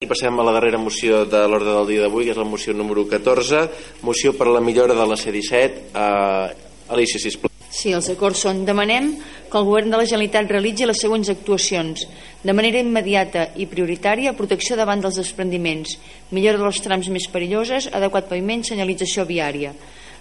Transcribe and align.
I 0.00 0.06
passem 0.08 0.32
a 0.40 0.44
la 0.46 0.54
darrera 0.56 0.78
moció 0.80 1.26
de 1.28 1.40
l'ordre 1.44 1.74
del 1.76 1.90
dia 1.90 2.00
d'avui, 2.06 2.24
que 2.24 2.32
és 2.32 2.38
la 2.40 2.46
moció 2.48 2.72
número 2.72 3.02
14, 3.04 3.58
moció 4.00 4.30
per 4.32 4.46
a 4.48 4.54
la 4.54 4.62
millora 4.64 4.94
de 4.96 5.04
la 5.04 5.18
C-17. 5.20 5.82
Uh, 5.92 6.94
Alicia, 6.96 7.20
sisplau. 7.20 7.52
Sí, 7.68 7.92
els 7.92 8.08
acords 8.08 8.40
són 8.46 8.62
demanem 8.64 9.10
que 9.20 9.60
el 9.60 9.68
govern 9.68 9.92
de 9.92 10.00
la 10.00 10.06
Generalitat 10.08 10.48
realitzi 10.48 10.88
les 10.88 11.04
següents 11.04 11.28
actuacions 11.28 12.06
de 12.40 12.56
manera 12.56 12.80
immediata 12.80 13.50
i 13.60 13.68
prioritària 13.68 14.32
protecció 14.40 14.80
davant 14.80 15.04
dels 15.04 15.20
desprendiments 15.20 15.98
millora 16.32 16.64
dels 16.64 16.80
trams 16.80 17.12
més 17.12 17.28
perilloses 17.28 17.92
adequat 17.92 18.32
paviment, 18.32 18.64
senyalització 18.64 19.28
viària 19.28 19.76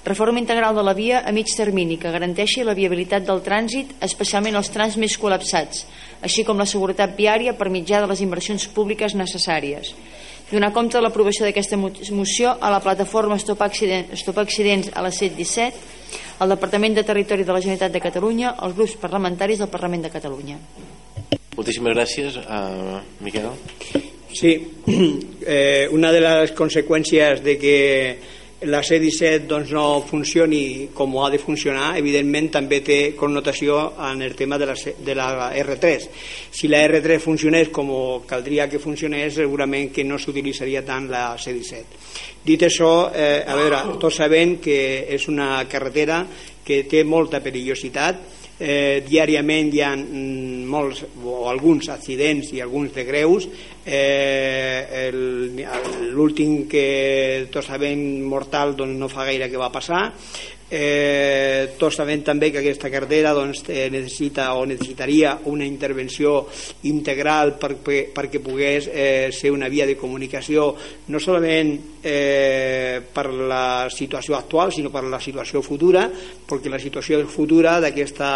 reforma 0.06 0.40
integral 0.40 0.76
de 0.76 0.84
la 0.84 0.94
via 0.94 1.20
a 1.28 1.32
mig 1.32 1.52
termini 1.56 1.98
que 2.00 2.12
garanteixi 2.12 2.64
la 2.64 2.74
viabilitat 2.74 3.26
del 3.28 3.44
trànsit, 3.44 3.98
especialment 4.06 4.56
els 4.56 4.72
trams 4.72 4.96
més 4.98 5.18
col·lapsats, 5.20 5.86
així 6.24 6.46
com 6.48 6.58
la 6.58 6.68
seguretat 6.70 7.18
viària 7.18 7.54
per 7.58 7.70
mitjà 7.70 8.00
de 8.02 8.08
les 8.08 8.24
inversions 8.24 8.68
públiques 8.68 9.16
necessàries. 9.16 9.94
Donar 10.50 10.72
compte 10.74 10.98
de 10.98 11.04
l'aprovació 11.04 11.46
d'aquesta 11.46 11.78
moció 11.78 12.56
a 12.58 12.72
la 12.74 12.80
plataforma 12.82 13.38
Stop, 13.38 13.62
Accident, 13.62 14.10
Stop 14.18 14.40
Accidents 14.42 14.90
a 14.96 15.04
la 15.06 15.12
717, 15.12 15.78
al 16.40 16.50
Departament 16.56 16.96
de 16.96 17.04
Territori 17.04 17.44
de 17.44 17.54
la 17.54 17.62
Generalitat 17.62 17.94
de 17.94 18.02
Catalunya, 18.02 18.56
als 18.58 18.74
grups 18.76 18.96
parlamentaris 18.98 19.60
del 19.60 19.70
Parlament 19.70 20.08
de 20.08 20.10
Catalunya. 20.10 20.58
Moltíssimes 21.60 21.94
gràcies, 21.94 22.40
uh, 22.40 22.98
Miquel. 23.20 23.52
Sí, 24.34 24.56
eh, 25.46 25.88
una 25.92 26.12
de 26.12 26.22
les 26.24 26.54
conseqüències 26.58 27.44
de 27.44 27.58
que 27.60 27.78
la 28.62 28.82
C-17 28.84 29.48
doncs, 29.48 29.72
no 29.72 30.02
funcioni 30.04 30.90
com 30.94 31.14
ha 31.24 31.30
de 31.32 31.40
funcionar, 31.40 31.94
evidentment 32.00 32.50
també 32.58 32.82
té 32.84 32.98
connotació 33.16 33.78
en 34.10 34.22
el 34.26 34.36
tema 34.36 34.58
de 34.60 34.68
la, 34.68 34.76
de 34.76 35.16
la 35.16 35.30
R3. 35.56 36.08
Si 36.52 36.68
la 36.68 36.82
R3 36.88 37.22
funcionés 37.24 37.72
com 37.72 37.92
caldria 38.28 38.68
que 38.68 38.82
funcionés, 38.84 39.38
segurament 39.40 39.94
que 39.96 40.04
no 40.04 40.20
s'utilitzaria 40.20 40.84
tant 40.84 41.08
la 41.12 41.38
C-17. 41.40 42.04
Dit 42.44 42.68
això, 42.68 43.12
eh, 43.14 43.46
a 43.48 43.56
veure, 43.56 43.80
tots 44.00 44.20
sabem 44.20 44.58
que 44.60 45.06
és 45.08 45.28
una 45.32 45.64
carretera 45.70 46.26
que 46.66 46.84
té 46.84 47.06
molta 47.08 47.40
perillositat, 47.40 48.39
eh, 48.60 49.02
diàriament 49.08 49.72
hi 49.74 49.82
ha 49.82 49.94
mm, 49.96 50.68
molts 50.70 51.06
o 51.24 51.48
alguns 51.50 51.90
accidents 51.90 52.52
i 52.54 52.62
alguns 52.62 52.94
de 52.94 53.06
greus. 53.08 53.48
Eh, 53.86 55.10
l'últim 56.12 56.68
que 56.70 57.48
tots 57.52 57.72
sabem 57.72 58.22
mortal 58.28 58.76
doncs 58.78 59.00
no 59.00 59.10
fa 59.10 59.26
gaire 59.32 59.50
que 59.50 59.58
va 59.62 59.72
passar 59.74 60.10
Eh, 60.72 61.74
tots 61.82 61.96
sabem 61.98 62.22
també 62.22 62.52
que 62.54 62.60
aquesta 62.62 62.92
cartera 62.94 63.34
doncs, 63.34 63.64
eh, 63.74 63.90
necessita 63.90 64.54
o 64.54 64.68
necessitaria 64.70 65.32
una 65.50 65.66
intervenció 65.66 66.46
integral 66.86 67.58
perquè, 67.58 68.14
perquè 68.14 68.38
pogués 68.38 68.86
eh, 68.94 69.32
ser 69.34 69.50
una 69.50 69.66
via 69.68 69.88
de 69.90 69.98
comunicació 69.98 70.76
no 71.10 71.18
solament 71.18 71.74
eh, 72.04 73.02
per 73.02 73.34
la 73.34 73.90
situació 73.90 74.38
actual 74.38 74.70
sinó 74.72 74.94
per 74.94 75.04
la 75.10 75.20
situació 75.20 75.64
futura 75.66 76.06
perquè 76.50 76.70
la 76.70 76.78
situació 76.78 77.26
futura 77.26 77.80
d'aquesta 77.82 78.30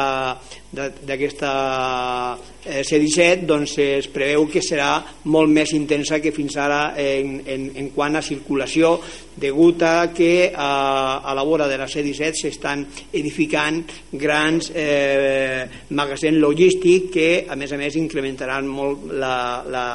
eh, 2.65 2.81
C-17 2.81 3.45
doncs, 3.45 3.77
es 3.77 4.09
preveu 4.09 4.47
que 4.49 4.65
serà 4.65 5.05
molt 5.29 5.53
més 5.53 5.69
intensa 5.77 6.17
que 6.17 6.33
fins 6.33 6.57
ara 6.57 6.97
en, 6.97 7.43
en, 7.45 7.69
en 7.77 7.93
quant 7.93 8.17
a 8.17 8.25
circulació 8.25 8.97
degut 9.37 9.81
a 9.85 10.09
que 10.13 10.49
a, 10.49 11.21
a 11.21 11.33
la 11.37 11.43
vora 11.45 11.67
de 11.67 11.77
la 11.77 11.87
C-17 11.87 12.22
s'estan 12.31 12.85
edificant 13.11 13.81
grans 14.11 14.71
eh, 14.73 15.67
magasins 15.91 16.39
logístics 16.39 17.11
que 17.11 17.27
a 17.49 17.57
més 17.59 17.73
a 17.75 17.79
més 17.81 17.99
incrementaran 17.99 18.67
molt 18.67 19.11
la, 19.11 19.35
la, 19.67 19.85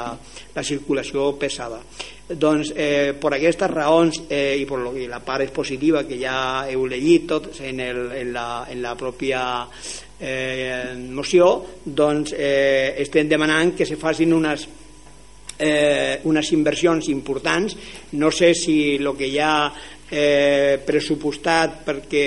la 0.54 0.64
circulació 0.66 1.32
pesada. 1.40 1.80
Doncs 2.28 2.74
eh, 2.76 3.14
per 3.16 3.32
aquestes 3.32 3.70
raons 3.72 4.20
eh, 4.28 4.58
i 4.60 4.66
per 4.68 4.82
lo 4.82 4.92
que 4.92 5.06
la 5.08 5.22
part 5.24 5.46
expositiva 5.46 6.04
que 6.04 6.18
ja 6.20 6.66
heu 6.68 6.84
llegit 6.84 7.24
tot 7.30 7.48
en, 7.64 7.80
el, 7.80 8.02
en, 8.12 8.34
la, 8.34 8.66
en 8.68 8.82
la 8.84 8.92
pròpia 9.00 9.40
eh, 10.20 10.92
moció 11.08 11.48
doncs 11.84 12.34
eh, 12.36 12.94
estem 13.00 13.30
demanant 13.30 13.72
que 13.78 13.88
se 13.88 13.96
facin 13.96 14.36
unes 14.36 14.66
eh, 15.58 16.20
unes 16.24 16.52
inversions 16.54 17.10
importants 17.12 17.76
no 18.12 18.30
sé 18.30 18.54
si 18.54 18.96
el 18.96 19.12
que 19.18 19.28
hi 19.28 19.38
ha 19.42 19.54
eh, 20.10 20.80
pressupostat 20.86 21.82
perquè 21.84 22.26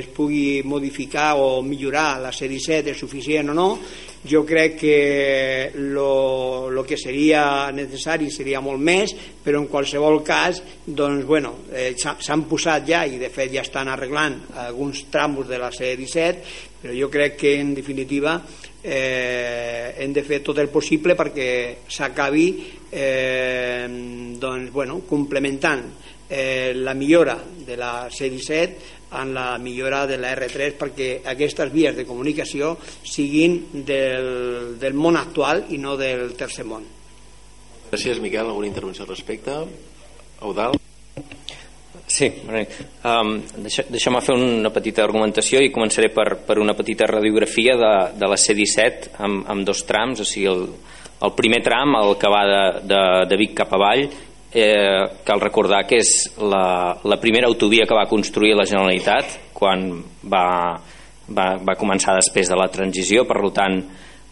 es 0.00 0.08
pugui 0.12 0.62
modificar 0.68 1.36
o 1.40 1.62
millorar 1.64 2.20
la 2.20 2.32
C-17 2.32 2.92
és 2.92 2.98
suficient 2.98 3.52
o 3.52 3.56
no 3.56 3.68
jo 4.28 4.44
crec 4.46 4.76
que 4.78 5.70
el 5.74 6.82
que 6.86 6.98
seria 6.98 7.72
necessari 7.74 8.30
seria 8.30 8.60
molt 8.62 8.78
més 8.78 9.14
però 9.42 9.58
en 9.58 9.70
qualsevol 9.70 10.20
cas 10.22 10.60
doncs, 10.86 11.24
bueno, 11.26 11.56
eh, 11.72 11.94
s'han 11.96 12.44
posat 12.46 12.86
ja 12.86 13.04
i 13.06 13.18
de 13.18 13.30
fet 13.32 13.50
ja 13.54 13.64
estan 13.64 13.88
arreglant 13.90 14.38
alguns 14.68 15.06
tramos 15.10 15.48
de 15.48 15.58
la 15.58 15.72
C-17 15.72 16.60
però 16.82 16.94
jo 16.94 17.08
crec 17.10 17.38
que 17.40 17.56
en 17.60 17.74
definitiva 17.74 18.40
eh, 18.82 19.94
hem 19.98 20.12
de 20.12 20.24
fer 20.26 20.40
tot 20.42 20.58
el 20.58 20.68
possible 20.68 21.14
perquè 21.18 21.84
s'acabi 21.86 22.46
eh, 22.90 23.86
doncs, 24.38 24.72
bueno, 24.74 25.00
complementant 25.08 25.84
eh, 26.28 26.72
la 26.74 26.94
millora 26.94 27.38
de 27.42 27.76
la 27.76 28.08
C-17 28.10 28.98
en 29.12 29.34
la 29.34 29.58
millora 29.58 30.06
de 30.06 30.16
la 30.16 30.32
R3 30.34 30.74
perquè 30.80 31.10
aquestes 31.28 31.72
vies 31.72 31.96
de 31.96 32.06
comunicació 32.08 32.74
siguin 32.80 33.84
del, 33.84 34.78
del 34.80 34.94
món 34.96 35.20
actual 35.20 35.66
i 35.70 35.78
no 35.78 35.98
del 36.00 36.32
tercer 36.34 36.64
món. 36.64 36.86
Gràcies, 37.92 38.22
Miquel. 38.24 38.48
Alguna 38.48 38.70
intervenció 38.70 39.04
al 39.04 39.12
respecte? 39.12 39.52
Eudal? 40.40 40.78
Sí, 42.12 42.26
um, 43.08 43.30
deixa, 43.64 43.86
deixa'm 43.88 44.18
fer 44.20 44.34
una 44.36 44.68
petita 44.74 45.00
argumentació 45.00 45.62
i 45.64 45.70
començaré 45.72 46.10
per, 46.12 46.42
per 46.44 46.58
una 46.60 46.74
petita 46.76 47.06
radiografia 47.08 47.76
de, 47.80 47.92
de 48.20 48.28
la 48.28 48.36
C-17 48.36 49.14
amb, 49.24 49.46
amb 49.48 49.64
dos 49.64 49.80
trams, 49.88 50.20
o 50.20 50.26
sigui, 50.28 50.50
el, 50.50 50.66
el 51.24 51.32
primer 51.38 51.62
tram, 51.64 51.96
el 52.02 52.12
que 52.20 52.32
va 52.34 52.42
de, 52.50 52.60
de, 52.90 53.00
de 53.30 53.38
Vic 53.40 53.56
cap 53.62 53.72
avall, 53.78 54.04
eh, 54.52 55.00
cal 55.24 55.40
recordar 55.40 55.86
que 55.88 56.02
és 56.02 56.12
la, 56.36 56.98
la 57.08 57.20
primera 57.22 57.48
autovia 57.48 57.88
que 57.88 57.96
va 57.96 58.04
construir 58.10 58.52
la 58.60 58.68
Generalitat 58.68 59.38
quan 59.56 59.88
va, 60.28 60.44
va, 61.32 61.48
va 61.64 61.78
començar 61.80 62.18
després 62.18 62.52
de 62.52 62.60
la 62.60 62.68
transició, 62.76 63.24
per 63.24 63.40
tant 63.56 63.80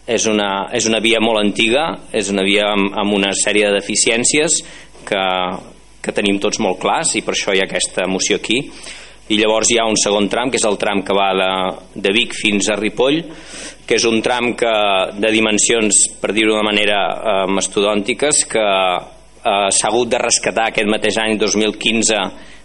és 0.05 0.29
una, 0.29 0.67
és 0.77 0.85
una 0.85 1.01
via 1.01 1.17
molt 1.23 1.41
antiga, 1.41 1.89
és 2.13 2.29
una 2.29 2.45
via 2.45 2.69
amb, 2.75 2.93
amb 2.93 3.17
una 3.17 3.33
sèrie 3.41 3.71
de 3.71 3.79
deficiències 3.79 4.61
que, 5.07 5.25
que 6.01 6.13
tenim 6.15 6.39
tots 6.41 6.59
molt 6.59 6.79
clars 6.81 7.15
i 7.15 7.23
per 7.25 7.35
això 7.35 7.53
hi 7.53 7.61
ha 7.61 7.69
aquesta 7.69 8.07
moció 8.09 8.39
aquí. 8.41 8.59
I 9.31 9.37
llavors 9.39 9.69
hi 9.71 9.77
ha 9.79 9.87
un 9.87 9.95
segon 9.95 10.27
tram 10.27 10.49
que 10.51 10.59
és 10.59 10.65
el 10.67 10.79
tram 10.81 11.05
que 11.07 11.15
va 11.15 11.29
de, 11.37 11.51
de 12.03 12.11
Vic 12.11 12.33
fins 12.35 12.67
a 12.67 12.75
Ripoll 12.79 13.21
que 13.91 13.97
és 13.99 14.05
un 14.07 14.21
tram 14.23 14.53
que, 14.55 14.71
de 15.19 15.29
dimensions 15.33 16.05
per 16.21 16.31
dir-ho 16.31 16.53
d'una 16.53 16.63
manera 16.63 16.99
eh, 17.11 17.31
mastodòntiques 17.51 18.45
que 18.47 18.63
eh, 18.63 19.67
s'ha 19.67 19.89
hagut 19.89 20.13
de 20.13 20.21
rescatar 20.21 20.69
aquest 20.69 20.87
mateix 20.87 21.17
any 21.19 21.35
2015 21.41 22.21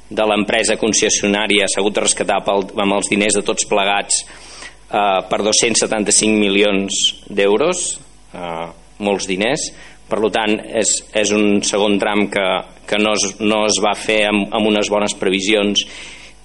de 0.07 0.27
l'empresa 0.31 0.77
concessionària. 0.79 1.67
S'ha 1.67 1.83
hagut 1.83 1.97
de 1.97 2.05
rescatar 2.05 2.39
pel, 2.47 2.63
amb 2.79 2.95
els 2.99 3.11
diners 3.11 3.41
de 3.41 3.43
tots 3.43 3.67
plegats 3.67 4.23
eh, 4.23 5.21
per 5.27 5.41
275 5.43 6.31
milions 6.39 7.01
d'euros 7.27 7.87
eh, 8.31 8.67
molts 9.03 9.27
diners 9.27 9.67
per 10.07 10.21
tant 10.35 10.55
és, 10.79 10.93
és 11.15 11.33
un 11.35 11.63
segon 11.67 11.99
tram 11.99 12.27
que, 12.31 12.47
que 12.87 12.99
no, 13.03 13.15
es, 13.19 13.41
no 13.41 13.65
es 13.67 13.81
va 13.83 13.97
fer 13.99 14.23
amb, 14.29 14.47
amb 14.55 14.71
unes 14.71 14.91
bones 14.93 15.17
previsions 15.19 15.83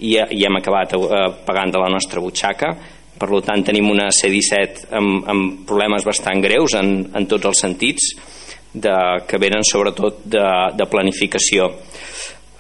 i, 0.02 0.16
i 0.18 0.42
hem 0.48 0.58
acabat 0.58 0.96
eh, 0.98 1.28
pagant 1.46 1.74
de 1.74 1.82
la 1.82 1.92
nostra 1.94 2.24
butxaca 2.24 2.74
per 3.22 3.30
tant 3.46 3.62
tenim 3.62 3.92
una 3.92 4.10
C-17 4.10 4.90
amb, 4.98 5.28
amb 5.30 5.62
problemes 5.70 6.06
bastant 6.08 6.42
greus 6.42 6.74
en, 6.80 6.96
en 7.14 7.28
tots 7.30 7.52
els 7.52 7.62
sentits 7.68 8.08
de, 8.74 8.96
que 9.28 9.38
venen 9.38 9.66
sobretot 9.68 10.24
de, 10.26 10.46
de 10.74 10.88
planificació. 10.90 11.68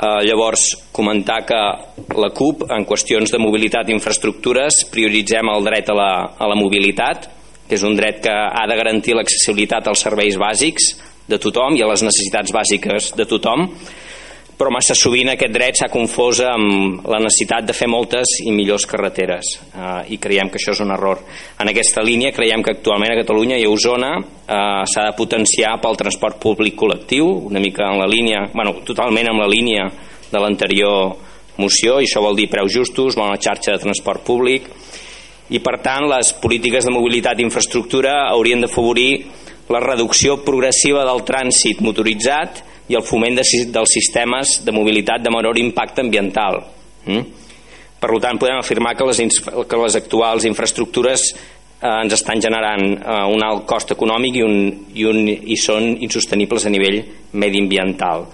Eh, 0.02 0.22
llavors, 0.28 0.68
comentar 0.94 1.40
que 1.48 1.60
la 2.18 2.30
CUP, 2.36 2.68
en 2.70 2.86
qüestions 2.90 3.34
de 3.34 3.40
mobilitat 3.42 3.90
i 3.90 3.96
infraestructures, 3.96 4.84
prioritzem 4.94 5.50
el 5.54 5.66
dret 5.66 5.90
a 5.90 5.98
la, 5.98 6.12
a 6.38 6.50
la 6.52 6.58
mobilitat, 6.60 7.30
que 7.72 7.78
és 7.80 7.88
un 7.88 7.96
dret 7.96 8.18
que 8.20 8.32
ha 8.36 8.66
de 8.68 8.76
garantir 8.76 9.16
l'accessibilitat 9.16 9.86
als 9.88 10.02
serveis 10.04 10.36
bàsics 10.36 10.92
de 11.32 11.38
tothom 11.40 11.78
i 11.80 11.84
a 11.86 11.88
les 11.88 12.02
necessitats 12.04 12.52
bàsiques 12.52 13.14
de 13.16 13.26
tothom, 13.30 13.70
però 14.60 14.74
massa 14.76 14.92
sovint 14.92 15.32
aquest 15.32 15.54
dret 15.56 15.80
s'ha 15.80 15.88
confós 15.90 16.42
amb 16.44 17.08
la 17.08 17.22
necessitat 17.24 17.70
de 17.70 17.74
fer 17.78 17.88
moltes 17.88 18.36
i 18.44 18.52
millors 18.52 18.84
carreteres 18.92 19.54
eh, 19.72 20.12
i 20.12 20.20
creiem 20.20 20.52
que 20.52 20.60
això 20.60 20.76
és 20.76 20.84
un 20.84 20.92
error. 20.92 21.24
En 21.64 21.72
aquesta 21.72 22.04
línia 22.04 22.34
creiem 22.36 22.62
que 22.62 22.76
actualment 22.76 23.16
a 23.16 23.18
Catalunya 23.22 23.58
i 23.58 23.64
a 23.66 23.72
Osona 23.72 24.12
eh, 24.20 24.84
s'ha 24.92 25.08
de 25.08 25.16
potenciar 25.18 25.78
pel 25.82 25.98
transport 26.04 26.44
públic 26.44 26.76
col·lectiu, 26.76 27.32
una 27.48 27.64
mica 27.64 27.88
en 27.88 28.04
la 28.04 28.12
línia, 28.12 28.44
bueno, 28.52 28.82
totalment 28.84 29.32
en 29.32 29.40
la 29.40 29.48
línia 29.48 29.88
de 30.28 30.44
l'anterior 30.44 31.16
moció 31.56 32.02
i 32.02 32.12
això 32.12 32.20
vol 32.20 32.36
dir 32.36 32.52
preus 32.52 32.76
justos, 32.76 33.16
bona 33.16 33.40
xarxa 33.40 33.78
de 33.78 33.86
transport 33.88 34.28
públic 34.28 34.68
i 35.52 35.60
per 35.60 35.78
tant 35.84 36.08
les 36.10 36.32
polítiques 36.40 36.88
de 36.88 36.94
mobilitat 36.94 37.40
i 37.40 37.46
infraestructura 37.46 38.30
haurien 38.32 38.64
d'afavorir 38.64 39.12
la 39.72 39.82
reducció 39.84 40.40
progressiva 40.46 41.04
del 41.08 41.24
trànsit 41.28 41.82
motoritzat 41.84 42.64
i 42.92 42.98
el 42.98 43.06
foment 43.08 43.38
de, 43.40 43.46
dels 43.72 43.94
sistemes 43.94 44.60
de 44.66 44.74
mobilitat 44.76 45.24
de 45.24 45.32
menor 45.32 45.60
impacte 45.60 46.04
ambiental. 46.04 46.60
Mm? 47.06 47.24
Per 48.02 48.10
tant, 48.20 48.40
podem 48.42 48.58
afirmar 48.58 48.96
que 48.98 49.06
les, 49.06 49.22
que 49.46 49.80
les 49.84 49.96
actuals 50.00 50.48
infraestructures 50.50 51.28
eh, 51.32 51.88
ens 51.92 52.16
estan 52.18 52.42
generant 52.42 52.86
eh, 52.98 53.24
un 53.30 53.44
alt 53.46 53.68
cost 53.70 53.94
econòmic 53.94 54.40
i, 54.40 54.46
un, 54.46 54.58
i, 54.96 55.06
un, 55.08 55.22
i 55.30 55.58
són 55.60 55.92
insostenibles 56.02 56.66
a 56.66 56.74
nivell 56.74 57.02
mediambiental. 57.44 58.26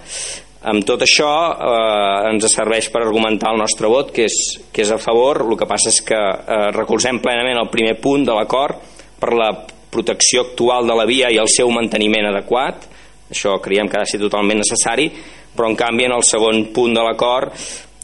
Amb 0.66 0.82
tot 0.82 1.04
això 1.04 1.30
eh, 1.54 2.30
ens 2.32 2.48
serveix 2.50 2.88
per 2.90 3.04
argumentar 3.04 3.52
el 3.54 3.60
nostre 3.62 3.86
vot, 3.90 4.10
que 4.14 4.26
és, 4.26 4.38
que 4.74 4.82
és 4.82 4.90
a 4.90 4.98
favor, 4.98 5.44
el 5.46 5.58
que 5.58 5.68
passa 5.70 5.92
és 5.92 6.00
que 6.02 6.18
eh, 6.18 6.70
recolzem 6.74 7.20
plenament 7.22 7.60
el 7.60 7.70
primer 7.70 7.94
punt 8.02 8.26
de 8.26 8.34
l'acord 8.34 8.80
per 9.20 9.34
la 9.38 9.52
protecció 9.88 10.48
actual 10.48 10.88
de 10.88 10.96
la 10.98 11.06
via 11.06 11.30
i 11.30 11.38
el 11.38 11.50
seu 11.50 11.70
manteniment 11.70 12.32
adequat. 12.32 12.88
Això 13.30 13.54
creiem 13.62 13.86
que 13.88 14.00
ha 14.00 14.06
de 14.06 14.10
ser 14.10 14.20
totalment 14.20 14.58
necessari. 14.58 15.12
Però 15.54 15.70
en 15.70 15.78
canvi 15.78 16.06
en 16.06 16.16
el 16.16 16.26
segon 16.26 16.68
punt 16.74 16.94
de 16.94 17.06
l'acord 17.06 17.54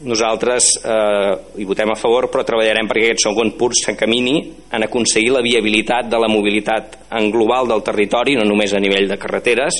nosaltres 0.03 0.73
eh, 0.83 1.33
hi 1.55 1.63
votem 1.63 1.93
a 1.93 1.95
favor 1.95 2.27
però 2.27 2.43
treballarem 2.43 2.87
perquè 2.89 3.13
aquest 3.13 3.29
segon 3.29 3.53
punt 3.55 3.77
s'encamini 3.79 4.33
en 4.75 4.83
aconseguir 4.83 5.31
la 5.31 5.43
viabilitat 5.45 6.09
de 6.11 6.19
la 6.19 6.27
mobilitat 6.27 6.97
en 7.15 7.29
global 7.31 7.69
del 7.71 7.83
territori 7.85 8.35
no 8.35 8.43
només 8.43 8.73
a 8.75 8.81
nivell 8.83 9.07
de 9.07 9.17
carreteres 9.21 9.79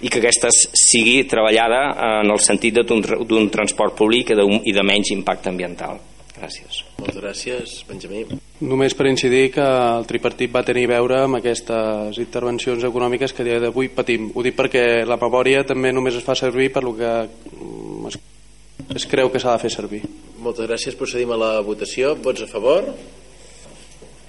i 0.00 0.08
que 0.08 0.20
aquesta 0.20 0.50
sigui 0.52 1.24
treballada 1.30 1.80
en 2.20 2.30
el 2.30 2.38
sentit 2.44 2.78
d'un 2.84 3.50
transport 3.50 3.96
públic 3.98 4.30
i 4.34 4.72
de 4.76 4.86
menys 4.86 5.10
impacte 5.16 5.50
ambiental 5.50 5.98
Gràcies. 6.38 6.82
Moltes 7.00 7.18
gràcies, 7.18 7.72
Benjamí. 7.88 8.22
Només 8.62 8.94
per 8.94 9.08
incidir 9.10 9.48
que 9.54 9.64
el 9.64 10.06
tripartit 10.06 10.52
va 10.54 10.62
tenir 10.66 10.84
a 10.86 10.92
veure 10.94 11.22
amb 11.24 11.38
aquestes 11.40 12.18
intervencions 12.22 12.84
econòmiques 12.86 13.34
que 13.34 13.42
a 13.42 13.48
dia 13.48 13.60
d'avui 13.62 13.90
patim. 13.94 14.30
Ho 14.34 14.44
dic 14.46 14.54
perquè 14.58 14.84
la 15.08 15.18
memòria 15.18 15.64
també 15.66 15.92
només 15.94 16.18
es 16.18 16.26
fa 16.26 16.36
servir 16.38 16.70
per 16.74 16.84
lo 16.86 16.94
que 16.98 17.12
mm, 17.26 18.10
es, 18.12 18.18
es 19.02 19.08
creu 19.10 19.32
que 19.34 19.42
s'ha 19.42 19.56
de 19.56 19.64
fer 19.64 19.72
servir. 19.74 20.02
Moltes 20.38 20.68
gràcies. 20.70 20.98
Procedim 20.98 21.34
a 21.34 21.40
la 21.40 21.52
votació. 21.66 22.14
Vots 22.22 22.46
a 22.46 22.50
favor? 22.50 22.86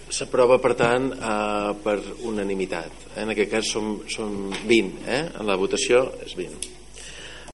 S'aprova, 0.10 0.58
per 0.58 0.74
tant, 0.74 1.12
eh, 1.14 1.76
per 1.84 2.00
unanimitat. 2.26 3.08
En 3.22 3.30
aquest 3.30 3.52
cas 3.52 3.72
som, 3.76 4.00
som 4.10 4.50
20. 4.66 5.06
Eh? 5.06 5.24
En 5.40 5.50
la 5.50 5.58
votació 5.60 6.08
és 6.26 6.34
20. 6.38 6.79